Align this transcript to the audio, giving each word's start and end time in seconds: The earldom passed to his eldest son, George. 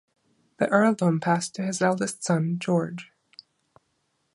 The 0.57 0.67
earldom 0.69 1.19
passed 1.19 1.53
to 1.53 1.61
his 1.61 1.79
eldest 1.79 2.23
son, 2.23 2.57
George. 2.57 3.11